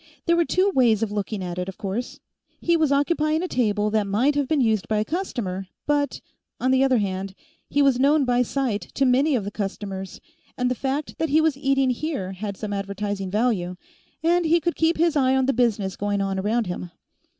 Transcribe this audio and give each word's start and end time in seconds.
There 0.25 0.35
were 0.35 0.45
two 0.45 0.71
ways 0.73 1.03
of 1.03 1.11
looking 1.11 1.43
at 1.43 1.59
it, 1.59 1.69
of 1.69 1.77
course. 1.77 2.19
He 2.59 2.75
was 2.75 2.91
occupying 2.91 3.43
a 3.43 3.47
table 3.47 3.91
that 3.91 4.07
might 4.07 4.33
have 4.33 4.47
been 4.47 4.59
used 4.59 4.87
by 4.87 4.97
a 4.97 5.05
customer, 5.05 5.67
but, 5.85 6.21
on 6.59 6.71
the 6.71 6.83
other 6.83 6.97
hand, 6.97 7.35
he 7.69 7.83
was 7.83 7.99
known 7.99 8.25
by 8.25 8.41
sight 8.41 8.81
to 8.95 9.05
many 9.05 9.35
of 9.35 9.43
the 9.43 9.51
customers, 9.51 10.19
and 10.57 10.71
the 10.71 10.73
fact 10.73 11.19
that 11.19 11.29
he 11.29 11.39
was 11.39 11.55
eating 11.55 11.91
here 11.91 12.31
had 12.31 12.57
some 12.57 12.73
advertising 12.73 13.29
value, 13.29 13.75
and 14.23 14.45
he 14.45 14.59
could 14.59 14.75
keep 14.75 14.97
his 14.97 15.15
eye 15.15 15.35
on 15.35 15.45
the 15.45 15.53
business 15.53 15.95
going 15.95 16.19
on 16.19 16.39
around 16.39 16.65
him. 16.65 16.89